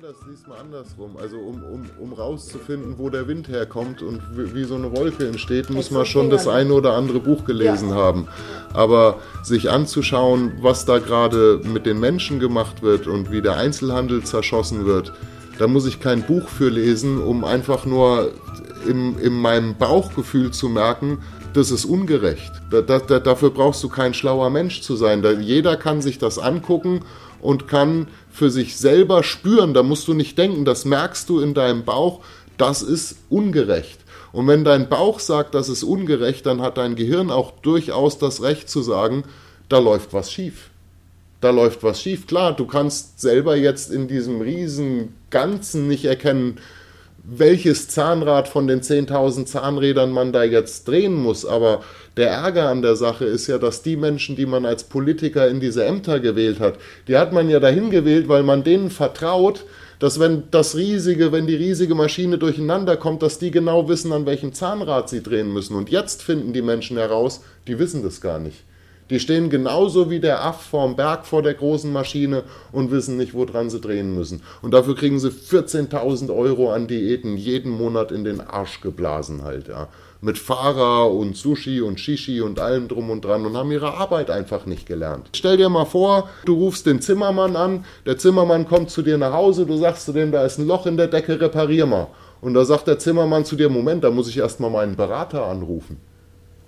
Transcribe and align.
anders, 0.00 0.16
siehst 0.26 0.48
mal 0.48 0.58
andersrum. 0.58 1.16
Also 1.20 1.36
um, 1.36 1.62
um, 1.62 1.90
um 1.98 2.12
rauszufinden, 2.14 2.94
wo 2.96 3.10
der 3.10 3.28
Wind 3.28 3.48
herkommt 3.48 4.00
und 4.00 4.22
wie, 4.34 4.54
wie 4.54 4.64
so 4.64 4.74
eine 4.74 4.96
Wolke 4.96 5.26
entsteht, 5.26 5.68
muss 5.68 5.90
man 5.90 6.06
schon 6.06 6.30
das 6.30 6.48
eine 6.48 6.72
oder 6.72 6.94
andere 6.94 7.20
Buch 7.20 7.44
gelesen 7.44 7.90
ja. 7.90 7.96
haben. 7.96 8.26
Aber 8.72 9.18
sich 9.42 9.70
anzuschauen, 9.70 10.52
was 10.60 10.86
da 10.86 10.98
gerade 10.98 11.60
mit 11.64 11.84
den 11.84 12.00
Menschen 12.00 12.40
gemacht 12.40 12.82
wird 12.82 13.06
und 13.06 13.30
wie 13.30 13.42
der 13.42 13.56
Einzelhandel 13.56 14.22
zerschossen 14.24 14.86
wird, 14.86 15.12
da 15.58 15.66
muss 15.66 15.84
ich 15.84 16.00
kein 16.00 16.22
Buch 16.22 16.48
für 16.48 16.70
lesen, 16.70 17.20
um 17.20 17.44
einfach 17.44 17.84
nur 17.84 18.32
in, 18.88 19.18
in 19.18 19.34
meinem 19.34 19.76
Bauchgefühl 19.76 20.50
zu 20.50 20.70
merken, 20.70 21.18
das 21.52 21.70
ist 21.70 21.84
ungerecht. 21.84 22.52
Da, 22.70 22.80
da, 22.80 22.98
dafür 23.18 23.50
brauchst 23.50 23.82
du 23.82 23.90
kein 23.90 24.14
schlauer 24.14 24.48
Mensch 24.48 24.80
zu 24.80 24.96
sein. 24.96 25.20
Da, 25.20 25.32
jeder 25.32 25.76
kann 25.76 26.00
sich 26.00 26.16
das 26.16 26.38
angucken 26.38 27.02
und 27.40 27.68
kann 27.68 28.08
für 28.30 28.50
sich 28.50 28.76
selber 28.76 29.22
spüren. 29.22 29.74
Da 29.74 29.82
musst 29.82 30.08
du 30.08 30.14
nicht 30.14 30.38
denken, 30.38 30.64
das 30.64 30.84
merkst 30.84 31.28
du 31.28 31.40
in 31.40 31.54
deinem 31.54 31.84
Bauch, 31.84 32.20
das 32.56 32.82
ist 32.82 33.16
ungerecht. 33.28 34.00
Und 34.32 34.46
wenn 34.46 34.64
dein 34.64 34.88
Bauch 34.88 35.18
sagt, 35.18 35.54
das 35.54 35.68
ist 35.68 35.82
ungerecht, 35.82 36.46
dann 36.46 36.62
hat 36.62 36.78
dein 36.78 36.94
Gehirn 36.94 37.30
auch 37.30 37.52
durchaus 37.62 38.18
das 38.18 38.42
Recht 38.42 38.68
zu 38.68 38.82
sagen, 38.82 39.24
da 39.68 39.78
läuft 39.78 40.12
was 40.12 40.30
schief. 40.32 40.70
Da 41.40 41.50
läuft 41.50 41.82
was 41.82 42.02
schief. 42.02 42.26
Klar, 42.26 42.54
du 42.54 42.66
kannst 42.66 43.20
selber 43.20 43.56
jetzt 43.56 43.90
in 43.90 44.08
diesem 44.08 44.40
riesen 44.40 45.14
Ganzen 45.30 45.88
nicht 45.88 46.04
erkennen, 46.04 46.58
welches 47.22 47.88
Zahnrad 47.88 48.48
von 48.48 48.66
den 48.66 48.82
10.000 48.82 49.46
Zahnrädern 49.46 50.10
man 50.10 50.32
da 50.32 50.44
jetzt 50.44 50.86
drehen 50.86 51.14
muss. 51.14 51.44
Aber 51.46 51.82
der 52.16 52.30
Ärger 52.30 52.68
an 52.68 52.82
der 52.82 52.96
Sache 52.96 53.24
ist 53.24 53.46
ja, 53.46 53.58
dass 53.58 53.82
die 53.82 53.96
Menschen, 53.96 54.36
die 54.36 54.46
man 54.46 54.66
als 54.66 54.84
Politiker 54.84 55.48
in 55.48 55.60
diese 55.60 55.84
Ämter 55.84 56.20
gewählt 56.20 56.60
hat, 56.60 56.78
die 57.08 57.16
hat 57.16 57.32
man 57.32 57.48
ja 57.48 57.60
dahin 57.60 57.90
gewählt, 57.90 58.28
weil 58.28 58.42
man 58.42 58.64
denen 58.64 58.90
vertraut, 58.90 59.64
dass 60.00 60.18
wenn 60.18 60.44
das 60.50 60.76
riesige, 60.76 61.30
wenn 61.30 61.46
die 61.46 61.54
riesige 61.54 61.94
Maschine 61.94 62.38
durcheinander 62.38 62.96
kommt, 62.96 63.22
dass 63.22 63.38
die 63.38 63.50
genau 63.50 63.88
wissen, 63.88 64.12
an 64.12 64.26
welchem 64.26 64.52
Zahnrad 64.54 65.08
sie 65.10 65.22
drehen 65.22 65.52
müssen. 65.52 65.76
Und 65.76 65.90
jetzt 65.90 66.22
finden 66.22 66.52
die 66.52 66.62
Menschen 66.62 66.96
heraus, 66.96 67.42
die 67.66 67.78
wissen 67.78 68.02
das 68.02 68.20
gar 68.20 68.38
nicht. 68.38 68.64
Die 69.10 69.18
stehen 69.18 69.50
genauso 69.50 70.08
wie 70.08 70.20
der 70.20 70.44
Aff 70.44 70.62
vorm 70.62 70.94
Berg 70.94 71.26
vor 71.26 71.42
der 71.42 71.54
großen 71.54 71.92
Maschine 71.92 72.44
und 72.70 72.92
wissen 72.92 73.16
nicht, 73.16 73.34
woran 73.34 73.68
sie 73.68 73.80
drehen 73.80 74.14
müssen. 74.14 74.42
Und 74.62 74.72
dafür 74.72 74.94
kriegen 74.94 75.18
sie 75.18 75.30
14.000 75.30 76.34
Euro 76.34 76.72
an 76.72 76.86
Diäten 76.86 77.36
jeden 77.36 77.70
Monat 77.70 78.12
in 78.12 78.22
den 78.22 78.40
Arsch 78.40 78.80
geblasen 78.80 79.42
halt, 79.42 79.68
ja. 79.68 79.88
Mit 80.22 80.36
Fahrer 80.38 81.10
und 81.10 81.34
Sushi 81.34 81.80
und 81.80 81.98
Shishi 81.98 82.42
und 82.42 82.60
allem 82.60 82.88
drum 82.88 83.08
und 83.08 83.24
dran 83.24 83.46
und 83.46 83.56
haben 83.56 83.72
ihre 83.72 83.94
Arbeit 83.94 84.30
einfach 84.30 84.66
nicht 84.66 84.86
gelernt. 84.86 85.30
Stell 85.34 85.56
dir 85.56 85.70
mal 85.70 85.86
vor, 85.86 86.28
du 86.44 86.54
rufst 86.54 86.84
den 86.84 87.00
Zimmermann 87.00 87.56
an, 87.56 87.86
der 88.04 88.18
Zimmermann 88.18 88.68
kommt 88.68 88.90
zu 88.90 89.00
dir 89.00 89.16
nach 89.16 89.32
Hause, 89.32 89.64
du 89.64 89.78
sagst 89.78 90.04
zu 90.04 90.12
dem, 90.12 90.30
da 90.30 90.44
ist 90.44 90.58
ein 90.58 90.66
Loch 90.66 90.84
in 90.84 90.98
der 90.98 91.08
Decke, 91.08 91.40
reparier 91.40 91.86
mal. 91.86 92.08
Und 92.42 92.52
da 92.52 92.66
sagt 92.66 92.86
der 92.86 92.98
Zimmermann 92.98 93.46
zu 93.46 93.56
dir, 93.56 93.70
Moment, 93.70 94.04
da 94.04 94.10
muss 94.10 94.28
ich 94.28 94.36
erstmal 94.36 94.70
meinen 94.70 94.94
Berater 94.94 95.46
anrufen. 95.46 95.96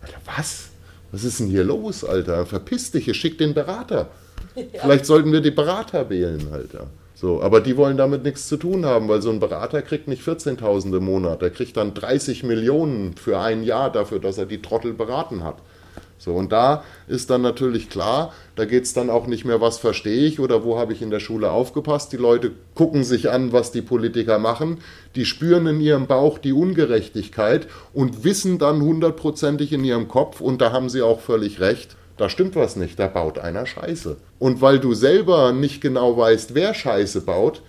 Alter, 0.00 0.18
was? 0.24 0.71
Was 1.12 1.24
ist 1.24 1.40
denn 1.40 1.46
hier 1.46 1.62
los, 1.62 2.04
Alter? 2.04 2.46
Verpiss 2.46 2.90
dich, 2.90 3.14
schick 3.14 3.38
den 3.38 3.54
Berater. 3.54 4.08
Ja. 4.54 4.82
Vielleicht 4.82 5.06
sollten 5.06 5.32
wir 5.32 5.40
die 5.40 5.52
Berater 5.52 6.10
wählen, 6.10 6.48
Alter. 6.52 6.88
So, 7.14 7.40
aber 7.40 7.60
die 7.60 7.76
wollen 7.76 7.96
damit 7.96 8.24
nichts 8.24 8.48
zu 8.48 8.56
tun 8.56 8.84
haben, 8.84 9.08
weil 9.08 9.22
so 9.22 9.30
ein 9.30 9.38
Berater 9.40 9.80
kriegt 9.80 10.08
nicht 10.08 10.22
14.000 10.26 10.96
im 10.96 11.04
Monat, 11.04 11.40
der 11.40 11.50
kriegt 11.50 11.76
dann 11.76 11.94
30 11.94 12.42
Millionen 12.42 13.16
für 13.16 13.38
ein 13.38 13.62
Jahr 13.62 13.90
dafür, 13.90 14.18
dass 14.18 14.36
er 14.36 14.46
die 14.46 14.60
Trottel 14.60 14.92
beraten 14.92 15.44
hat. 15.44 15.58
So, 16.22 16.34
und 16.34 16.52
da 16.52 16.84
ist 17.08 17.30
dann 17.30 17.42
natürlich 17.42 17.90
klar, 17.90 18.32
da 18.54 18.64
geht 18.64 18.84
es 18.84 18.92
dann 18.92 19.10
auch 19.10 19.26
nicht 19.26 19.44
mehr, 19.44 19.60
was 19.60 19.78
verstehe 19.78 20.24
ich 20.24 20.38
oder 20.38 20.62
wo 20.62 20.78
habe 20.78 20.92
ich 20.92 21.02
in 21.02 21.10
der 21.10 21.18
Schule 21.18 21.50
aufgepasst. 21.50 22.12
Die 22.12 22.16
Leute 22.16 22.52
gucken 22.76 23.02
sich 23.02 23.28
an, 23.28 23.52
was 23.52 23.72
die 23.72 23.82
Politiker 23.82 24.38
machen, 24.38 24.78
die 25.16 25.24
spüren 25.24 25.66
in 25.66 25.80
ihrem 25.80 26.06
Bauch 26.06 26.38
die 26.38 26.52
Ungerechtigkeit 26.52 27.66
und 27.92 28.22
wissen 28.22 28.58
dann 28.60 28.82
hundertprozentig 28.82 29.72
in 29.72 29.82
ihrem 29.82 30.06
Kopf, 30.06 30.40
und 30.40 30.60
da 30.60 30.70
haben 30.70 30.88
sie 30.88 31.02
auch 31.02 31.18
völlig 31.18 31.58
recht, 31.58 31.96
da 32.18 32.28
stimmt 32.28 32.54
was 32.54 32.76
nicht, 32.76 33.00
da 33.00 33.08
baut 33.08 33.40
einer 33.40 33.66
Scheiße. 33.66 34.16
Und 34.38 34.60
weil 34.60 34.78
du 34.78 34.94
selber 34.94 35.52
nicht 35.52 35.80
genau 35.80 36.16
weißt, 36.16 36.54
wer 36.54 36.72
Scheiße 36.72 37.22
baut, 37.22 37.62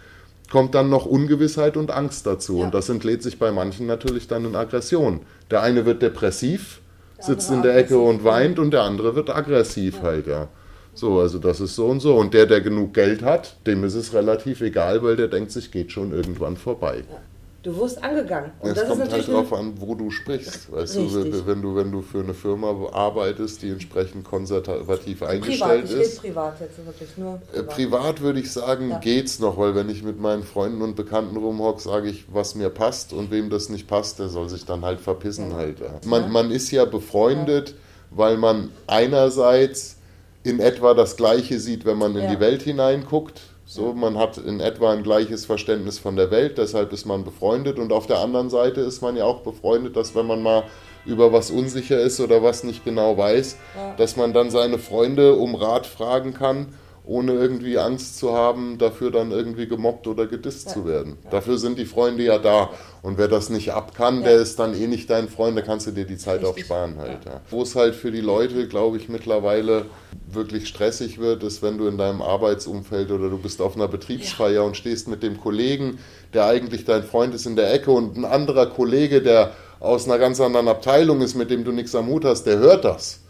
kommt 0.51 0.75
dann 0.75 0.91
noch 0.91 1.07
Ungewissheit 1.07 1.75
und 1.75 1.89
Angst 1.89 2.28
dazu. 2.28 2.59
Ja. 2.59 2.66
Und 2.66 2.75
das 2.75 2.88
entlädt 2.88 3.23
sich 3.23 3.39
bei 3.39 3.51
manchen 3.51 3.88
natürlich 3.88 4.28
dann 4.28 4.45
in 4.45 4.55
Aggression. 4.55 5.22
Der 5.49 5.63
eine 5.63 5.88
wird 5.88 6.03
depressiv, 6.03 6.81
sitzt 7.19 7.51
in 7.51 7.62
der 7.62 7.75
Ecke 7.78 7.97
und 7.97 8.24
weint 8.24 8.59
und 8.59 8.72
der 8.72 8.84
andere 8.84 9.16
wird 9.16 9.29
aggressiv 9.29 9.96
ja. 9.97 10.03
halt, 10.03 10.28
ja. 10.28 10.47
So, 10.96 11.19
also 11.19 11.40
das 11.40 11.59
ist 11.59 11.75
so 11.75 11.88
und 11.88 12.01
so. 12.01 12.16
Und 12.16 12.34
der, 12.34 12.46
der 12.46 12.62
genug 12.62 12.94
Geld 12.94 13.24
hat, 13.24 13.57
dem 13.66 13.84
ist 13.84 13.96
es 13.96 14.13
relativ 14.13 14.62
egal, 14.62 15.01
weil 15.03 15.16
der 15.16 15.28
denkt 15.28 15.52
sich, 15.52 15.72
geht 15.72 15.91
schon 15.91 16.12
irgendwann 16.12 16.56
vorbei. 16.56 17.03
Ja. 17.09 17.22
Du 17.63 17.74
wirst 17.78 18.03
angegangen. 18.03 18.51
Und 18.59 18.72
es 18.72 18.75
das 18.75 18.90
kommt 18.90 19.09
halt 19.09 19.25
darauf 19.25 19.53
an, 19.53 19.74
wo 19.79 19.96
du 19.96 20.12
sprichst. 20.12 20.69
Weißt 20.69 20.97
Richtig. 20.97 21.31
du, 21.31 21.47
wenn 21.47 21.62
du, 21.62 21.74
wenn 21.78 21.94
du 21.94 22.01
für 22.01 22.19
eine 22.19 22.34
Firma 22.34 22.75
arbeitest, 22.91 23.62
die 23.62 23.69
entsprechend 23.69 24.25
konservativ 24.25 25.24
eingestellt 25.24 25.85
privat. 25.85 26.02
ist. 26.02 26.19
privat 26.19 26.59
jetzt 26.59 26.85
wirklich 26.85 27.18
nur. 27.18 27.38
Privat, 27.38 27.56
äh, 27.56 27.63
privat 27.63 28.22
würde 28.22 28.41
ich 28.41 28.52
sagen, 28.52 28.90
ja. 28.90 29.00
geht's 29.00 29.40
noch, 29.40 29.57
weil 29.57 29.75
wenn 29.75 29.88
ich 29.90 30.03
mit 30.03 30.19
meinen 30.19 30.44
Freunden 30.44 30.81
und 30.81 30.97
Bekannten 30.97 31.38
rumhocke, 31.38 31.81
sage 31.81 32.09
ich, 32.09 32.25
was 32.34 32.56
mir 32.56 32.69
passt 32.69 33.13
und 33.13 33.31
wem 33.31 33.50
das 33.50 33.69
nicht 33.69 33.88
passt, 33.88 34.19
der 34.19 34.28
soll 34.28 34.50
sich 34.50 34.66
dann 34.66 34.84
halt 34.84 35.00
verpissen 35.00 35.52
ja. 35.52 35.56
halt. 35.56 35.79
Ja. 35.79 36.02
Man, 36.06 36.34
man 36.34 36.52
ist 36.52 36.69
ja 36.69 36.84
befreundet, 36.84 37.75
weil 38.12 38.35
man 38.35 38.72
einerseits 38.88 39.96
in 40.44 40.59
etwa 40.59 40.94
das 40.94 41.16
Gleiche 41.16 41.62
sieht, 41.62 41.85
wenn 41.85 41.97
man 41.97 42.13
in 42.18 42.29
die 42.29 42.41
Welt 42.41 42.62
hineinguckt 42.62 43.40
so, 43.73 43.91
man 43.94 44.19
hat 44.19 44.38
in 44.38 44.59
etwa 44.59 44.94
ein 44.94 45.01
gleiches 45.01 45.45
Verständnis 45.45 45.97
von 45.97 46.16
der 46.16 46.29
Welt, 46.29 46.59
deshalb 46.59 46.94
ist 46.94 47.06
man 47.06 47.23
befreundet. 47.23 47.79
Und 47.79 47.91
auf 47.91 48.06
der 48.06 48.19
anderen 48.19 48.51
Seite 48.51 48.81
ist 48.81 49.01
man 49.01 49.16
ja 49.16 49.25
auch 49.25 49.39
befreundet, 49.39 49.95
dass 49.95 50.13
wenn 50.13 50.28
man 50.28 50.44
mal 50.44 50.63
über 51.06 51.34
was 51.34 51.50
unsicher 51.50 52.00
ist 52.00 52.19
oder 52.19 52.44
was 52.44 52.63
nicht 52.63 52.85
genau 52.85 53.17
weiß, 53.17 53.57
ja. 53.75 53.95
dass 53.97 54.16
man 54.16 54.31
dann 54.31 54.51
seine 54.51 54.78
Freunde 54.78 55.35
um 55.35 55.56
Rat 55.56 55.88
fragen 55.88 56.35
kann 56.35 56.67
ohne 57.06 57.34
irgendwie 57.34 57.78
Angst 57.78 58.18
zu 58.18 58.34
haben, 58.34 58.78
dafür 58.78 59.12
dann 59.12 59.31
irgendwie 59.31 59.68
gemobbt 59.68 60.08
oder 60.08 60.25
gedisst 60.25 60.68
ja. 60.68 60.74
zu 60.74 60.86
werden. 60.86 61.18
Ja. 61.25 61.31
Dafür 61.31 61.58
sind 61.58 61.78
die 61.78 61.86
Freunde 61.86 62.24
ja 62.24 62.38
da. 62.38 62.69
Und 63.02 63.18
wer 63.18 63.28
das 63.28 63.50
nicht 63.50 63.74
ab 63.74 63.94
kann, 63.94 64.22
ja. 64.22 64.30
der 64.30 64.36
ist 64.38 64.58
dann 64.59 64.74
eh 64.74 64.88
nicht 64.88 65.09
dein 65.09 65.28
Freund, 65.28 65.58
da 65.58 65.62
kannst 65.62 65.86
du 65.86 65.91
dir 65.91 66.06
die 66.06 66.18
Zeit 66.18 66.41
Richtig. 66.44 66.64
auch 66.64 66.66
sparen 66.66 66.97
halt. 66.97 67.19
Wo 67.50 67.62
es 67.62 67.75
halt 67.75 67.96
für 67.96 68.12
die 68.12 68.22
Leute, 68.22 68.68
glaube 68.69 68.96
ich, 68.97 69.09
mittlerweile 69.09 69.86
wirklich 70.31 70.69
stressig 70.69 71.19
wird, 71.19 71.44
ist, 71.44 71.62
wenn 71.62 71.78
du 71.78 71.88
in 71.88 71.97
deinem 71.97 72.22
Arbeitsumfeld 72.22 73.12
oder 73.12 73.30
du 73.30 73.38
bist 73.38 73.62
auf 73.62 73.75
einer 73.75 73.90
Betriebsfeier 73.90 74.64
und 74.64 74.78
stehst 74.78 75.09
mit 75.09 75.24
dem 75.24 75.41
Kollegen, 75.41 76.00
der 76.34 76.46
eigentlich 76.46 76.85
dein 76.85 77.03
Freund 77.03 77.35
ist, 77.35 77.46
in 77.46 77.58
der 77.58 77.74
Ecke 77.74 77.91
und 77.91 78.16
ein 78.16 78.25
anderer 78.25 78.68
Kollege, 78.68 79.22
der 79.22 79.52
aus 79.81 80.06
einer 80.06 80.18
ganz 80.18 80.40
anderen 80.40 80.70
Abteilung 80.70 81.20
ist, 81.20 81.35
mit 81.35 81.52
dem 81.52 81.66
du 81.66 81.74
nichts 81.74 81.94
am 81.96 82.08
Hut 82.08 82.24
hast, 82.24 82.46
der 82.46 82.59
hört 82.59 82.85
das 82.85 83.22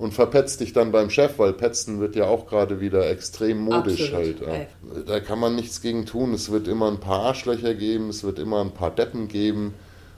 und 0.00 0.14
verpetzt 0.14 0.60
dich 0.60 0.72
dann 0.72 0.92
beim 0.92 1.10
Chef, 1.10 1.38
weil 1.38 1.52
Petzen 1.52 2.00
wird 2.00 2.16
ja 2.16 2.24
auch 2.24 2.46
gerade 2.46 2.80
wieder 2.80 3.10
extrem 3.10 3.58
modisch 3.58 4.14
Absolut. 4.14 4.46
halt. 4.46 4.68
Ja. 4.70 5.02
Da 5.04 5.20
kann 5.20 5.38
man 5.38 5.54
nichts 5.54 5.82
gegen 5.82 6.06
tun. 6.06 6.32
Es 6.32 6.50
wird 6.50 6.68
immer 6.68 6.90
ein 6.90 7.00
paar 7.00 7.20
Arschlöcher 7.20 7.74
geben, 7.74 8.08
es 8.08 8.24
wird 8.24 8.38
immer 8.38 8.62
ein 8.62 8.70
paar 8.70 8.90
Deppen 8.90 9.28
geben. 9.28 9.74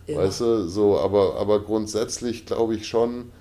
Immer. 0.07 0.21
Weißt 0.21 0.41
du, 0.41 0.69
so, 0.69 1.01
aber, 1.01 1.35
aber 1.37 1.59
grundsätzlich 1.65 2.47
glaube 2.47 2.77
ich 2.77 2.87
schon, 2.87 3.33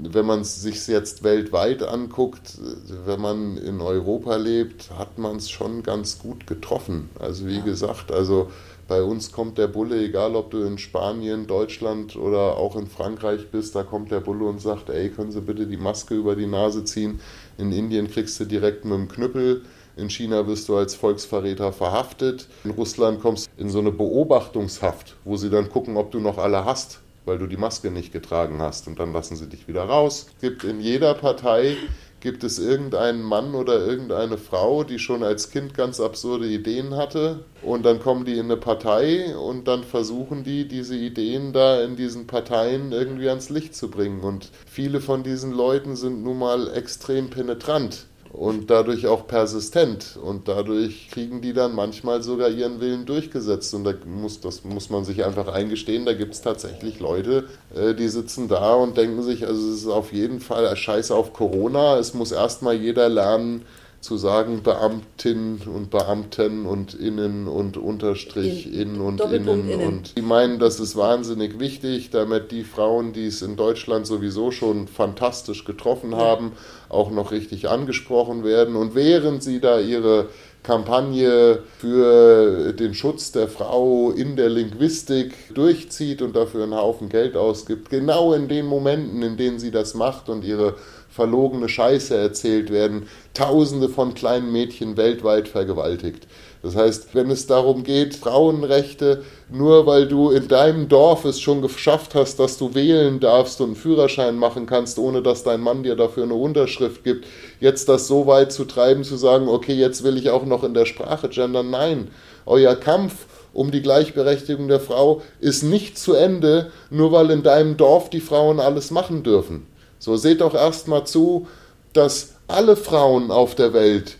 wenn 0.00 0.24
man 0.24 0.42
es 0.42 0.62
sich 0.62 0.86
jetzt 0.86 1.24
weltweit 1.24 1.82
anguckt, 1.82 2.58
wenn 3.04 3.20
man 3.20 3.56
in 3.56 3.80
Europa 3.80 4.36
lebt, 4.36 4.92
hat 4.96 5.18
man 5.18 5.38
es 5.38 5.50
schon 5.50 5.82
ganz 5.82 6.20
gut 6.20 6.46
getroffen. 6.46 7.10
Also 7.18 7.48
wie 7.48 7.56
ja. 7.56 7.64
gesagt, 7.64 8.12
also 8.12 8.52
bei 8.92 9.02
uns 9.02 9.32
kommt 9.32 9.56
der 9.56 9.68
Bulle, 9.68 10.04
egal 10.04 10.36
ob 10.36 10.50
du 10.50 10.62
in 10.64 10.76
Spanien, 10.76 11.46
Deutschland 11.46 12.14
oder 12.14 12.58
auch 12.58 12.76
in 12.76 12.86
Frankreich 12.86 13.50
bist, 13.50 13.74
da 13.74 13.84
kommt 13.84 14.10
der 14.10 14.20
Bulle 14.20 14.44
und 14.44 14.60
sagt, 14.60 14.90
ey, 14.90 15.08
können 15.08 15.32
Sie 15.32 15.40
bitte 15.40 15.66
die 15.66 15.78
Maske 15.78 16.14
über 16.14 16.36
die 16.36 16.46
Nase 16.46 16.84
ziehen? 16.84 17.18
In 17.56 17.72
Indien 17.72 18.06
kriegst 18.10 18.38
du 18.38 18.44
direkt 18.44 18.84
mit 18.84 18.92
dem 18.92 19.08
Knüppel. 19.08 19.62
In 19.96 20.10
China 20.10 20.46
wirst 20.46 20.68
du 20.68 20.76
als 20.76 20.94
Volksverräter 20.94 21.72
verhaftet. 21.72 22.48
In 22.64 22.72
Russland 22.72 23.22
kommst 23.22 23.48
du 23.56 23.62
in 23.62 23.70
so 23.70 23.78
eine 23.78 23.92
Beobachtungshaft, 23.92 25.16
wo 25.24 25.38
sie 25.38 25.48
dann 25.48 25.70
gucken, 25.70 25.96
ob 25.96 26.10
du 26.10 26.20
noch 26.20 26.36
alle 26.36 26.66
hast, 26.66 27.00
weil 27.24 27.38
du 27.38 27.46
die 27.46 27.56
Maske 27.56 27.90
nicht 27.90 28.12
getragen 28.12 28.60
hast. 28.60 28.88
Und 28.88 28.98
dann 28.98 29.14
lassen 29.14 29.36
sie 29.36 29.48
dich 29.48 29.68
wieder 29.68 29.84
raus. 29.84 30.26
Es 30.34 30.40
gibt 30.42 30.64
in 30.64 30.80
jeder 30.82 31.14
Partei 31.14 31.78
Gibt 32.22 32.44
es 32.44 32.60
irgendeinen 32.60 33.20
Mann 33.20 33.52
oder 33.56 33.84
irgendeine 33.84 34.38
Frau, 34.38 34.84
die 34.84 35.00
schon 35.00 35.24
als 35.24 35.50
Kind 35.50 35.74
ganz 35.74 35.98
absurde 35.98 36.46
Ideen 36.46 36.94
hatte 36.94 37.44
und 37.62 37.84
dann 37.84 37.98
kommen 37.98 38.24
die 38.24 38.34
in 38.34 38.44
eine 38.44 38.56
Partei 38.56 39.36
und 39.36 39.66
dann 39.66 39.82
versuchen 39.82 40.44
die, 40.44 40.68
diese 40.68 40.94
Ideen 40.94 41.52
da 41.52 41.82
in 41.82 41.96
diesen 41.96 42.28
Parteien 42.28 42.92
irgendwie 42.92 43.28
ans 43.28 43.50
Licht 43.50 43.74
zu 43.74 43.90
bringen. 43.90 44.20
Und 44.20 44.52
viele 44.66 45.00
von 45.00 45.24
diesen 45.24 45.50
Leuten 45.50 45.96
sind 45.96 46.22
nun 46.22 46.38
mal 46.38 46.72
extrem 46.72 47.28
penetrant 47.28 48.06
und 48.32 48.70
dadurch 48.70 49.06
auch 49.06 49.26
persistent. 49.26 50.18
Und 50.22 50.48
dadurch 50.48 51.08
kriegen 51.10 51.42
die 51.42 51.52
dann 51.52 51.74
manchmal 51.74 52.22
sogar 52.22 52.48
ihren 52.48 52.80
Willen 52.80 53.04
durchgesetzt. 53.04 53.74
Und 53.74 53.84
da 53.84 53.92
muss, 54.06 54.40
das 54.40 54.64
muss 54.64 54.88
man 54.90 55.04
sich 55.04 55.24
einfach 55.24 55.48
eingestehen, 55.48 56.06
da 56.06 56.14
gibt 56.14 56.34
es 56.34 56.40
tatsächlich 56.40 56.98
Leute, 56.98 57.44
äh, 57.74 57.94
die 57.94 58.08
sitzen 58.08 58.48
da 58.48 58.74
und 58.74 58.96
denken 58.96 59.22
sich, 59.22 59.46
also 59.46 59.70
es 59.70 59.82
ist 59.82 59.86
auf 59.86 60.12
jeden 60.12 60.40
Fall 60.40 60.74
Scheiß 60.74 61.10
auf 61.10 61.32
Corona, 61.32 61.98
es 61.98 62.14
muss 62.14 62.32
erstmal 62.32 62.74
jeder 62.74 63.08
lernen, 63.08 63.66
zu 64.02 64.16
sagen 64.16 64.62
Beamtin 64.64 65.62
und 65.64 65.90
Beamten 65.90 66.66
und 66.66 66.92
Innen 66.92 67.46
und 67.46 67.76
Unterstrich 67.76 68.66
in, 68.66 68.96
in 68.96 69.00
und 69.00 69.20
innen, 69.20 69.70
innen. 69.70 69.86
Und 69.86 70.16
die 70.18 70.22
meinen, 70.22 70.58
das 70.58 70.80
ist 70.80 70.96
wahnsinnig 70.96 71.60
wichtig, 71.60 72.10
damit 72.10 72.50
die 72.50 72.64
Frauen, 72.64 73.12
die 73.12 73.26
es 73.26 73.42
in 73.42 73.54
Deutschland 73.54 74.08
sowieso 74.08 74.50
schon 74.50 74.88
fantastisch 74.88 75.64
getroffen 75.64 76.10
ja. 76.10 76.18
haben, 76.18 76.52
auch 76.88 77.12
noch 77.12 77.30
richtig 77.30 77.68
angesprochen 77.68 78.42
werden. 78.42 78.74
Und 78.74 78.96
während 78.96 79.40
sie 79.44 79.60
da 79.60 79.78
ihre 79.78 80.26
Kampagne 80.64 81.60
für 81.78 82.72
den 82.72 82.94
Schutz 82.94 83.30
der 83.30 83.46
Frau 83.46 84.10
in 84.10 84.34
der 84.34 84.48
Linguistik 84.48 85.32
durchzieht 85.54 86.22
und 86.22 86.34
dafür 86.34 86.64
einen 86.64 86.74
Haufen 86.74 87.08
Geld 87.08 87.36
ausgibt, 87.36 87.88
genau 87.88 88.32
in 88.32 88.48
den 88.48 88.66
Momenten, 88.66 89.22
in 89.22 89.36
denen 89.36 89.60
sie 89.60 89.70
das 89.70 89.94
macht 89.94 90.28
und 90.28 90.44
ihre 90.44 90.74
verlogene 91.12 91.68
Scheiße 91.68 92.16
erzählt 92.16 92.70
werden, 92.70 93.06
Tausende 93.34 93.88
von 93.88 94.12
kleinen 94.12 94.52
Mädchen 94.52 94.96
weltweit 94.98 95.48
vergewaltigt. 95.48 96.26
Das 96.62 96.76
heißt, 96.76 97.14
wenn 97.14 97.30
es 97.30 97.46
darum 97.46 97.82
geht, 97.82 98.14
Frauenrechte, 98.14 99.24
nur 99.50 99.86
weil 99.86 100.06
du 100.06 100.30
in 100.30 100.48
deinem 100.48 100.88
Dorf 100.88 101.24
es 101.24 101.40
schon 101.40 101.62
geschafft 101.62 102.14
hast, 102.14 102.38
dass 102.38 102.58
du 102.58 102.74
wählen 102.74 103.20
darfst 103.20 103.60
und 103.60 103.68
einen 103.68 103.76
Führerschein 103.76 104.36
machen 104.36 104.66
kannst, 104.66 104.98
ohne 104.98 105.22
dass 105.22 105.44
dein 105.44 105.60
Mann 105.60 105.82
dir 105.82 105.96
dafür 105.96 106.24
eine 106.24 106.34
Unterschrift 106.34 107.04
gibt, 107.04 107.26
jetzt 107.58 107.88
das 107.88 108.06
so 108.06 108.26
weit 108.26 108.52
zu 108.52 108.64
treiben, 108.64 109.02
zu 109.02 109.16
sagen, 109.16 109.48
okay, 109.48 109.74
jetzt 109.74 110.04
will 110.04 110.16
ich 110.18 110.30
auch 110.30 110.44
noch 110.44 110.62
in 110.62 110.74
der 110.74 110.86
Sprache 110.86 111.28
gendern. 111.28 111.70
Nein, 111.70 112.08
euer 112.46 112.76
Kampf 112.76 113.26
um 113.54 113.70
die 113.70 113.82
Gleichberechtigung 113.82 114.68
der 114.68 114.80
Frau 114.80 115.22
ist 115.40 115.62
nicht 115.62 115.98
zu 115.98 116.14
Ende, 116.14 116.70
nur 116.90 117.12
weil 117.12 117.30
in 117.30 117.42
deinem 117.42 117.76
Dorf 117.76 118.08
die 118.10 118.20
Frauen 118.20 118.60
alles 118.60 118.90
machen 118.90 119.22
dürfen. 119.22 119.66
So 120.02 120.16
seht 120.16 120.40
doch 120.40 120.52
erstmal 120.52 121.06
zu, 121.06 121.46
dass 121.92 122.34
alle 122.48 122.74
Frauen 122.74 123.30
auf 123.30 123.54
der 123.54 123.72
Welt 123.72 124.16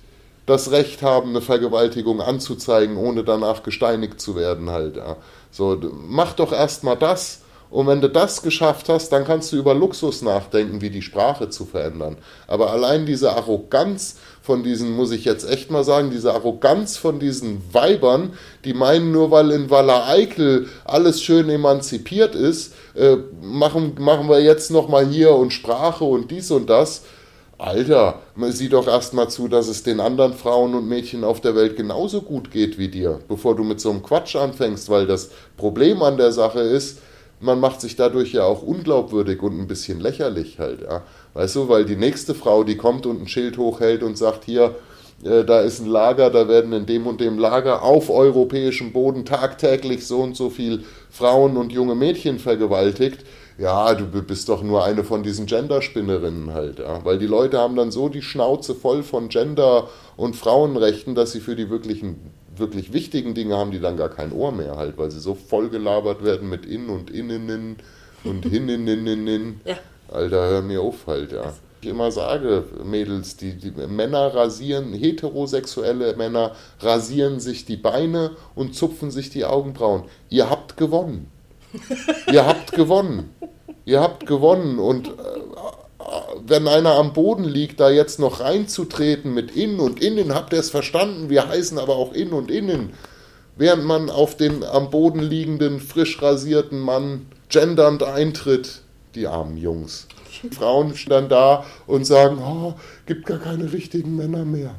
das 0.47 0.71
Recht 0.71 1.03
haben, 1.03 1.31
eine 1.31 1.41
Vergewaltigung 1.41 2.21
anzuzeigen, 2.21 2.97
ohne 2.97 3.25
danach 3.25 3.65
gesteinigt 3.65 4.21
zu 4.21 4.37
werden 4.37 4.71
halt. 4.71 4.95
Ja. 4.95 5.17
So, 5.51 5.77
mach 6.07 6.35
doch 6.35 6.53
erstmal 6.53 6.97
das. 6.97 7.41
Und 7.69 7.89
wenn 7.89 8.01
du 8.01 8.09
das 8.09 8.43
geschafft 8.43 8.89
hast, 8.89 9.09
dann 9.09 9.25
kannst 9.25 9.51
du 9.51 9.57
über 9.57 9.75
Luxus 9.75 10.23
nachdenken, 10.23 10.83
wie 10.83 10.91
die 10.91 11.03
Sprache 11.03 11.49
zu 11.51 11.65
verändern. 11.65 12.17
Aber 12.47 12.71
allein 12.71 13.05
diese 13.05 13.33
Arroganz 13.33 14.19
von 14.43 14.65
diesen, 14.65 14.97
muss 14.97 15.13
ich 15.13 15.25
jetzt 15.25 15.49
echt 15.49 15.71
mal 15.71 15.85
sagen, 15.85 16.11
diese 16.11 16.35
Arroganz 16.35 16.97
von 16.97 17.21
diesen 17.21 17.63
Weibern, 17.73 18.33
die 18.65 18.75
meinen, 18.75 19.13
nur 19.13 19.31
weil 19.31 19.53
in 19.53 19.71
Walla 19.71 20.09
Eickel 20.09 20.67
alles 20.85 21.23
schön 21.23 21.49
emanzipiert 21.49 22.35
ist, 22.35 22.75
äh, 22.95 23.17
machen, 23.41 23.95
machen 23.99 24.29
wir 24.29 24.41
jetzt 24.41 24.73
nochmal 24.73 25.07
hier 25.07 25.35
und 25.35 25.53
Sprache 25.53 26.05
und 26.05 26.31
dies 26.31 26.51
und 26.51 26.69
das. 26.69 27.03
Alter, 27.57 28.19
sieh 28.49 28.69
doch 28.69 28.89
erstmal 28.89 29.31
zu, 29.31 29.47
dass 29.47 29.69
es 29.69 29.85
den 29.85 30.01
anderen 30.01 30.35
Frauen 30.35 30.75
und 30.75 30.89
Mädchen 30.89 31.23
auf 31.23 31.41
der 31.41 31.55
Welt 31.55 31.77
genauso 31.77 32.23
gut 32.23 32.51
geht 32.51 32.77
wie 32.77 32.89
dir, 32.89 33.21
bevor 33.29 33.55
du 33.55 33.63
mit 33.63 33.81
so 33.81 33.91
einem 33.91 34.03
Quatsch 34.03 34.35
anfängst, 34.35 34.91
weil 34.91 35.07
das 35.07 35.31
Problem 35.57 36.03
an 36.03 36.17
der 36.17 36.33
Sache 36.33 36.59
ist, 36.59 36.99
man 37.43 37.61
macht 37.61 37.81
sich 37.81 37.97
dadurch 37.97 38.33
ja 38.33 38.45
auch 38.45 38.63
unglaubwürdig 38.63 39.43
und 39.43 39.59
ein 39.59 39.67
bisschen 39.67 40.01
lächerlich 40.01 40.59
halt, 40.59 40.83
ja. 40.83 41.03
Weißt 41.35 41.57
du, 41.57 41.69
weil 41.69 41.85
die 41.85 41.97
nächste 41.97 42.35
Frau, 42.35 42.65
die 42.65 42.77
kommt 42.77 43.07
und 43.07 43.21
ein 43.21 43.29
Schild 43.29 43.59
hochhält 43.59 44.03
und 44.03 44.17
sagt, 44.17 44.45
hier, 44.45 44.77
äh, 45.25 45.45
da 45.45 45.61
ist 45.61 45.81
ein 45.81 45.87
Lager, 45.87 46.31
da 46.31 46.49
werden 46.49 46.73
in 46.73 46.87
dem 46.87 47.07
und 47.07 47.21
dem 47.21 47.39
Lager 47.39 47.83
auf 47.83 48.11
europäischem 48.11 48.93
Boden 48.93 49.25
tagtäglich 49.25 50.07
so 50.07 50.21
und 50.21 50.37
so 50.37 50.51
viel 50.51 50.85
Frauen 51.11 51.57
und 51.57 51.73
junge 51.73 51.95
Mädchen 51.95 52.39
vergewaltigt. 52.39 53.25
Ja, 53.59 53.95
du 53.95 54.07
bist 54.07 54.49
doch 54.49 54.63
nur 54.63 54.85
eine 54.85 55.05
von 55.05 55.23
diesen 55.23 55.47
Genderspinnerinnen 55.47 56.53
halt, 56.55 56.79
ja. 56.79 57.05
Weil 57.05 57.19
die 57.19 57.27
Leute 57.27 57.59
haben 57.59 57.77
dann 57.77 57.91
so 57.91 58.09
die 58.09 58.23
Schnauze 58.23 58.75
voll 58.75 59.03
von 59.03 59.29
Gender- 59.29 59.89
und 60.17 60.37
Frauenrechten, 60.37 61.15
dass 61.15 61.33
sie 61.33 61.41
für 61.41 61.55
die 61.55 61.71
wirklichen, 61.71 62.33
wirklich 62.63 62.95
wichtigen 62.95 63.35
Dinge 63.35 63.59
haben 63.59 63.71
die 63.71 63.81
dann 63.81 63.99
gar 63.99 64.09
kein 64.09 64.33
Ohr 64.33 64.53
mehr 64.53 64.77
halt, 64.77 64.97
weil 64.97 65.11
sie 65.11 65.21
so 65.21 65.35
voll 65.35 65.69
gelabert 65.69 66.25
werden 66.25 66.49
mit 66.49 66.65
In 66.65 66.89
und 66.89 67.11
Innenen 67.11 67.77
und 68.25 68.47
Hinneninnen. 68.47 69.61
ja. 69.67 69.77
Alter, 70.11 70.49
hör 70.49 70.63
mir 70.63 70.81
auf 70.81 71.07
halt, 71.07 71.33
ja 71.33 71.53
ich 71.83 71.89
immer 71.89 72.13
sage, 72.13 72.65
Mädels, 72.85 73.37
die, 73.37 73.55
die 73.55 73.73
Männer 73.73 74.35
rasieren, 74.35 74.93
heterosexuelle 74.93 76.15
Männer 76.17 76.53
rasieren 76.81 77.41
sich 77.41 77.65
die 77.65 77.77
Beine 77.77 78.33
und 78.55 78.75
zupfen 78.75 79.11
sich 79.11 79.31
die 79.31 79.45
Augenbrauen. 79.45 80.05
Ihr 80.29 80.49
habt 80.49 80.77
gewonnen. 80.77 81.31
Ihr 82.33 82.47
habt 82.47 82.73
gewonnen. 82.73 83.31
Ihr 83.85 84.01
habt 84.01 84.27
gewonnen. 84.27 84.79
Und 84.79 85.09
äh, 85.09 85.32
wenn 86.47 86.69
einer 86.69 86.95
am 86.95 87.13
Boden 87.13 87.45
liegt, 87.45 87.81
da 87.81 87.91
jetzt 87.91 88.19
noch 88.19 88.41
reinzutreten 88.41 89.33
mit 89.33 89.55
innen 89.57 89.81
und 89.81 90.03
innen, 90.03 90.35
habt 90.35 90.53
ihr 90.53 90.59
es 90.59 90.71
verstanden? 90.71 91.31
Wir 91.31 91.49
heißen 91.49 91.79
aber 91.79 91.97
auch 91.97 92.13
innen 92.13 92.33
und 92.33 92.51
innen. 92.51 92.93
Während 93.57 93.85
man 93.85 94.11
auf 94.11 94.37
den 94.37 94.65
am 94.65 94.91
Boden 94.91 95.21
liegenden, 95.21 95.81
frisch 95.81 96.21
rasierten 96.23 96.81
Mann 96.81 97.27
gendernd 97.49 98.03
eintritt, 98.03 98.81
die 99.15 99.27
armen 99.27 99.57
Jungs. 99.57 100.09
Frauen 100.51 100.95
stehen 100.95 101.29
da 101.29 101.65
und 101.87 102.07
sagen, 102.07 102.39
oh, 102.39 102.75
gibt 103.07 103.27
gar 103.27 103.39
keine 103.39 103.73
richtigen 103.73 104.17
Männer 104.17 104.45
mehr. 104.45 104.75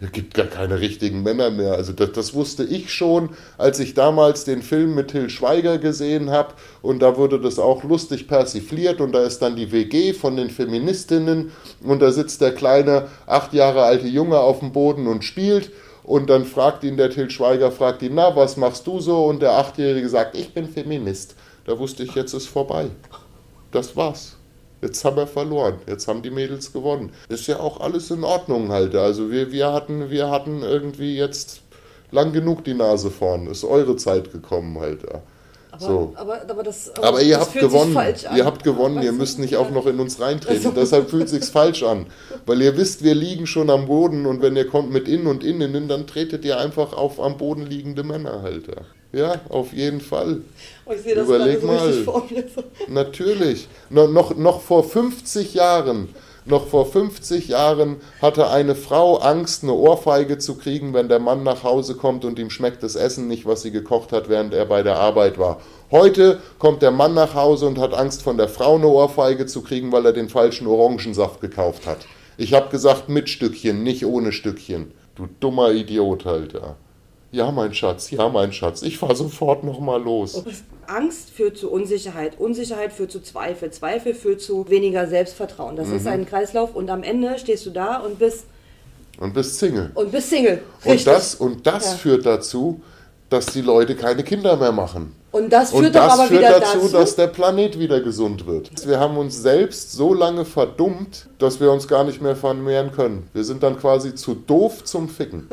Es 0.00 0.12
gibt 0.12 0.34
gar 0.34 0.46
keine 0.46 0.78
richtigen 0.78 1.24
Männer 1.24 1.50
mehr. 1.50 1.72
Also 1.72 1.92
das, 1.92 2.12
das, 2.12 2.34
wusste 2.34 2.62
ich 2.62 2.92
schon, 2.92 3.30
als 3.56 3.80
ich 3.80 3.94
damals 3.94 4.44
den 4.44 4.62
Film 4.62 4.94
mit 4.94 5.08
Till 5.08 5.28
Schweiger 5.28 5.78
gesehen 5.78 6.30
habe. 6.30 6.54
Und 6.82 7.00
da 7.00 7.16
wurde 7.16 7.40
das 7.40 7.58
auch 7.58 7.82
lustig 7.82 8.28
persifliert. 8.28 9.00
Und 9.00 9.12
da 9.12 9.24
ist 9.24 9.40
dann 9.40 9.56
die 9.56 9.72
WG 9.72 10.12
von 10.12 10.36
den 10.36 10.50
Feministinnen. 10.50 11.50
Und 11.82 12.00
da 12.00 12.12
sitzt 12.12 12.40
der 12.40 12.54
kleine, 12.54 13.08
acht 13.26 13.52
Jahre 13.52 13.82
alte 13.82 14.06
Junge 14.06 14.38
auf 14.38 14.60
dem 14.60 14.72
Boden 14.72 15.08
und 15.08 15.24
spielt. 15.24 15.72
Und 16.04 16.30
dann 16.30 16.44
fragt 16.44 16.84
ihn 16.84 16.96
der 16.96 17.10
Till 17.10 17.28
Schweiger, 17.28 17.72
fragt 17.72 18.02
ihn, 18.02 18.14
na, 18.14 18.34
was 18.36 18.56
machst 18.56 18.86
du 18.86 19.00
so? 19.00 19.26
Und 19.26 19.42
der 19.42 19.54
Achtjährige 19.54 20.08
sagt, 20.08 20.36
ich 20.36 20.54
bin 20.54 20.68
Feminist. 20.68 21.34
Da 21.64 21.76
wusste 21.76 22.04
ich, 22.04 22.14
jetzt 22.14 22.34
ist 22.34 22.46
vorbei. 22.46 22.86
Das 23.72 23.96
war's. 23.96 24.37
Jetzt 24.80 25.04
haben 25.04 25.16
wir 25.16 25.26
verloren. 25.26 25.78
Jetzt 25.86 26.06
haben 26.06 26.22
die 26.22 26.30
Mädels 26.30 26.72
gewonnen. 26.72 27.10
Ist 27.28 27.46
ja 27.46 27.58
auch 27.58 27.80
alles 27.80 28.10
in 28.10 28.22
Ordnung 28.22 28.70
halt. 28.70 28.94
Also 28.94 29.30
wir, 29.30 29.50
wir, 29.50 29.72
hatten, 29.72 30.10
wir 30.10 30.30
hatten 30.30 30.62
irgendwie 30.62 31.16
jetzt 31.16 31.62
lang 32.10 32.32
genug 32.32 32.64
die 32.64 32.74
Nase 32.74 33.10
vorn. 33.10 33.48
Ist 33.48 33.64
eure 33.64 33.96
Zeit 33.96 34.32
gekommen 34.32 34.78
halt. 34.78 35.00
Aber, 35.70 35.80
so. 35.80 36.12
aber, 36.16 36.40
aber, 36.48 36.62
das, 36.62 36.90
aber, 36.96 37.08
aber 37.08 37.22
ihr 37.22 37.38
das 37.38 37.48
habt 37.48 37.58
gewonnen. 37.58 38.14
Ihr 38.36 38.44
habt 38.44 38.62
gewonnen. 38.62 39.02
Ihr 39.02 39.12
müsst 39.12 39.38
nicht 39.38 39.56
auch 39.56 39.70
noch 39.70 39.86
in 39.86 39.98
uns 39.98 40.20
reintreten. 40.20 40.66
Also. 40.66 40.80
Deshalb 40.80 41.10
fühlt 41.10 41.24
es 41.24 41.32
sich 41.32 41.44
falsch 41.44 41.82
an. 41.82 42.06
Weil 42.46 42.62
ihr 42.62 42.76
wisst, 42.76 43.02
wir 43.02 43.14
liegen 43.14 43.46
schon 43.46 43.70
am 43.70 43.86
Boden 43.86 44.26
und 44.26 44.42
wenn 44.42 44.56
ihr 44.56 44.66
kommt 44.66 44.92
mit 44.92 45.08
innen 45.08 45.26
und 45.26 45.42
innen, 45.42 45.88
dann 45.88 46.06
tretet 46.06 46.44
ihr 46.44 46.58
einfach 46.58 46.92
auf 46.92 47.20
am 47.20 47.36
Boden 47.36 47.66
liegende 47.66 48.04
Männer 48.04 48.42
halt. 48.42 48.68
Ja. 49.12 49.40
Auf 49.48 49.72
jeden 49.72 50.00
Fall. 50.00 50.42
Oh, 50.84 50.92
ich 50.92 51.00
sehe 51.00 51.14
das 51.14 51.26
Überleg 51.26 51.62
mal. 51.62 51.92
Vor 52.04 52.26
mir. 52.30 52.44
Natürlich. 52.88 53.68
No, 53.88 54.06
noch, 54.06 54.36
noch 54.36 54.60
vor 54.60 54.84
50 54.84 55.54
Jahren, 55.54 56.14
noch 56.44 56.66
vor 56.66 56.86
50 56.86 57.48
Jahren 57.48 57.96
hatte 58.20 58.50
eine 58.50 58.74
Frau 58.74 59.16
Angst, 59.16 59.62
eine 59.62 59.72
Ohrfeige 59.72 60.38
zu 60.38 60.56
kriegen, 60.56 60.94
wenn 60.94 61.08
der 61.08 61.18
Mann 61.18 61.42
nach 61.42 61.62
Hause 61.62 61.94
kommt 61.94 62.24
und 62.24 62.38
ihm 62.38 62.50
schmeckt 62.50 62.82
das 62.82 62.96
Essen 62.96 63.28
nicht, 63.28 63.46
was 63.46 63.62
sie 63.62 63.70
gekocht 63.70 64.12
hat, 64.12 64.28
während 64.28 64.54
er 64.54 64.66
bei 64.66 64.82
der 64.82 64.96
Arbeit 64.96 65.38
war. 65.38 65.60
Heute 65.90 66.40
kommt 66.58 66.82
der 66.82 66.90
Mann 66.90 67.14
nach 67.14 67.34
Hause 67.34 67.66
und 67.66 67.78
hat 67.78 67.94
Angst, 67.94 68.22
von 68.22 68.36
der 68.36 68.48
Frau 68.48 68.76
eine 68.76 68.88
Ohrfeige 68.88 69.46
zu 69.46 69.62
kriegen, 69.62 69.92
weil 69.92 70.04
er 70.06 70.12
den 70.12 70.28
falschen 70.28 70.66
Orangensaft 70.66 71.40
gekauft 71.40 71.86
hat. 71.86 72.06
Ich 72.36 72.54
habe 72.54 72.70
gesagt 72.70 73.08
mit 73.08 73.28
Stückchen, 73.28 73.82
nicht 73.82 74.06
ohne 74.06 74.32
Stückchen. 74.32 74.92
Du 75.16 75.28
dummer 75.40 75.72
Idiot 75.72 76.24
halt, 76.24 76.54
ja. 77.30 77.50
Mein 77.52 77.74
Schatz, 77.74 78.10
ja, 78.10 78.28
mein 78.28 78.52
Schatz, 78.52 78.82
ich 78.82 78.98
fahre 78.98 79.16
sofort 79.16 79.64
nochmal 79.64 80.02
los. 80.02 80.42
Angst 80.86 81.30
führt 81.30 81.58
zu 81.58 81.70
Unsicherheit, 81.70 82.38
Unsicherheit 82.38 82.92
führt 82.92 83.12
zu 83.12 83.20
Zweifel, 83.22 83.70
Zweifel 83.70 84.14
führt 84.14 84.40
zu 84.40 84.68
weniger 84.70 85.06
Selbstvertrauen. 85.06 85.76
Das 85.76 85.88
mhm. 85.88 85.96
ist 85.96 86.06
ein 86.06 86.26
Kreislauf 86.26 86.74
und 86.74 86.90
am 86.90 87.02
Ende 87.02 87.38
stehst 87.38 87.66
du 87.66 87.70
da 87.70 87.98
und 87.98 88.18
bist. 88.18 88.46
Und 89.18 89.34
bist 89.34 89.58
Single. 89.58 89.90
Und 89.94 90.12
bist 90.12 90.30
Single. 90.30 90.62
Richtig. 90.84 90.92
Und 90.92 91.06
das, 91.06 91.34
und 91.34 91.66
das 91.66 91.84
ja. 91.84 91.90
führt 91.98 92.24
dazu, 92.24 92.80
dass 93.28 93.46
die 93.46 93.60
Leute 93.60 93.94
keine 93.94 94.24
Kinder 94.24 94.56
mehr 94.56 94.72
machen. 94.72 95.14
Und 95.30 95.52
das 95.52 95.70
führt, 95.70 95.86
und 95.86 95.94
das 95.94 96.12
aber 96.12 96.28
führt 96.28 96.40
wieder 96.40 96.60
dazu, 96.60 96.88
dass 96.88 97.14
der 97.14 97.26
Planet 97.26 97.78
wieder 97.78 98.00
gesund 98.00 98.46
wird. 98.46 98.70
Wir 98.86 98.98
haben 98.98 99.18
uns 99.18 99.42
selbst 99.42 99.92
so 99.92 100.14
lange 100.14 100.46
verdummt, 100.46 101.28
dass 101.38 101.60
wir 101.60 101.70
uns 101.70 101.86
gar 101.86 102.04
nicht 102.04 102.22
mehr 102.22 102.36
vermehren 102.36 102.92
können. 102.92 103.28
Wir 103.34 103.44
sind 103.44 103.62
dann 103.62 103.78
quasi 103.78 104.14
zu 104.14 104.34
doof 104.34 104.84
zum 104.84 105.08
Ficken. 105.10 105.48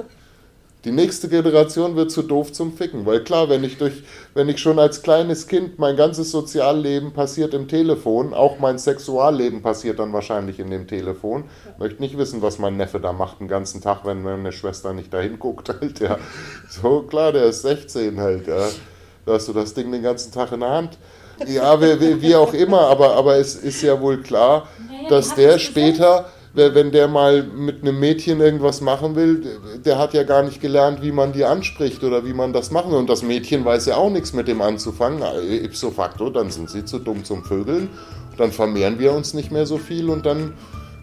Die 0.86 0.92
nächste 0.92 1.28
Generation 1.28 1.96
wird 1.96 2.12
zu 2.12 2.22
doof 2.22 2.54
zum 2.54 2.72
Ficken, 2.72 3.08
weil 3.08 3.24
klar, 3.24 3.50
wenn 3.50 3.64
ich 3.64 3.80
durch, 3.80 4.04
wenn 4.36 4.50
ich 4.50 4.60
schon 4.60 4.78
als 4.78 5.02
kleines 5.02 5.48
Kind 5.48 5.80
mein 5.80 5.96
ganzes 5.96 6.30
Sozialleben 6.30 7.12
passiert 7.12 7.56
im 7.56 7.68
Telefon, 7.68 8.36
auch 8.36 8.60
mein 8.60 8.78
Sexualleben 8.78 9.64
passiert 9.64 9.98
dann 9.98 10.14
wahrscheinlich 10.14 10.60
in 10.60 10.70
dem 10.70 10.88
Telefon. 10.88 11.46
Ich 11.74 11.80
möchte 11.80 12.04
nicht 12.04 12.20
wissen, 12.20 12.44
was 12.44 12.60
mein 12.60 12.78
Neffe 12.78 13.00
da 13.00 13.14
macht 13.14 13.40
den 13.40 13.48
ganzen 13.48 13.82
Tag, 13.82 14.06
wenn 14.06 14.22
meine 14.22 14.52
Schwester 14.52 14.94
nicht 14.94 15.12
dahin 15.12 15.40
guckt 15.40 15.70
halt, 15.70 16.00
ja. 16.00 16.20
So 16.70 17.02
klar, 17.02 17.32
der 17.32 17.46
ist 17.46 17.64
16 17.64 18.20
halt, 18.20 18.46
ja. 18.46 18.68
Da 19.26 19.34
hast 19.34 19.48
du 19.48 19.54
das 19.54 19.74
Ding 19.74 19.92
den 19.92 20.04
ganzen 20.04 20.32
Tag 20.32 20.52
in 20.52 20.60
der 20.60 20.70
Hand. 20.70 21.00
Ja, 21.48 21.82
wie, 21.82 22.00
wie, 22.00 22.22
wie 22.22 22.36
auch 22.36 22.54
immer, 22.54 22.82
aber, 22.82 23.16
aber 23.16 23.38
es 23.38 23.56
ist 23.56 23.82
ja 23.82 24.00
wohl 24.00 24.22
klar, 24.22 24.68
dass 25.10 25.34
der 25.34 25.58
später 25.58 26.30
wenn 26.56 26.92
der 26.92 27.08
mal 27.08 27.44
mit 27.44 27.82
einem 27.82 28.00
Mädchen 28.00 28.40
irgendwas 28.40 28.82
machen 28.82 29.16
will, 29.16 29.60
der 29.84 29.98
hat 29.98 30.14
ja 30.14 30.24
gar 30.24 30.44
nicht 30.44 30.62
gelernt, 30.62 31.02
wie 31.02 31.12
man 31.12 31.34
die 31.34 31.46
anspricht 31.46 32.04
oder 32.04 32.26
wie 32.26 32.34
man 32.34 32.54
das 32.54 32.72
machen. 32.72 32.94
Und 32.94 33.10
das 33.10 33.24
Mädchen 33.24 33.66
weiß 33.66 33.88
ja 33.88 33.98
auch 33.98 34.10
nichts 34.10 34.34
mit 34.34 34.48
dem 34.48 34.62
anzufangen. 34.62 35.22
Ipso 35.64 35.92
facto, 35.92 36.30
dann 36.30 36.50
sind 36.50 36.70
sie 36.70 36.86
zu 36.86 37.00
dumm 37.00 37.24
zum 37.24 37.44
Vögeln. 37.44 37.90
Dann 38.38 38.52
vermehren 38.52 39.00
wir 39.00 39.14
uns 39.14 39.34
nicht 39.34 39.52
mehr 39.52 39.66
so 39.66 39.78
viel 39.78 40.10
und 40.10 40.26
dann 40.26 40.54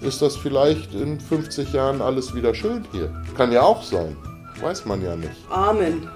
ist 0.00 0.20
das 0.20 0.36
vielleicht 0.36 0.94
in 0.94 1.20
50 1.20 1.72
Jahren 1.72 2.02
alles 2.02 2.34
wieder 2.34 2.54
schön 2.54 2.84
hier. 2.92 3.12
Kann 3.36 3.52
ja 3.52 3.62
auch 3.62 3.82
sein. 3.82 4.16
Weiß 4.60 4.84
man 4.84 5.02
ja 5.02 5.16
nicht. 5.16 5.36
Amen. 5.50 6.08